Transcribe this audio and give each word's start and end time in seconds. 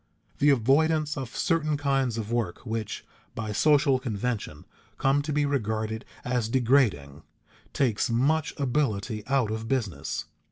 The 0.39 0.49
avoidance 0.49 1.15
of 1.15 1.35
certain 1.37 1.77
kinds 1.77 2.17
of 2.17 2.31
work 2.31 2.65
which, 2.65 3.05
by 3.35 3.51
social 3.51 3.99
convention, 3.99 4.65
come 4.97 5.21
to 5.21 5.31
be 5.31 5.45
regarded 5.45 6.05
as 6.25 6.49
degrading, 6.49 7.21
takes 7.71 8.09
much 8.09 8.55
ability 8.57 9.23
out 9.27 9.51
of 9.51 9.67
business. 9.67 10.25